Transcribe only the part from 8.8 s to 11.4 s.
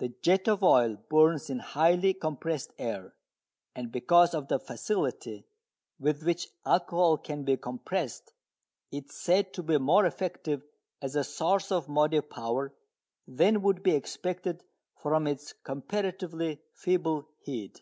it is said to be more effective as a